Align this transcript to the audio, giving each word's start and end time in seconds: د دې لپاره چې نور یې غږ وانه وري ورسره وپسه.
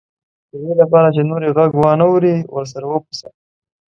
د 0.49 0.51
دې 0.63 0.73
لپاره 0.81 1.07
چې 1.15 1.21
نور 1.29 1.41
یې 1.45 1.51
غږ 1.57 1.71
وانه 1.81 2.05
وري 2.09 2.35
ورسره 2.55 2.85
وپسه. 2.89 3.27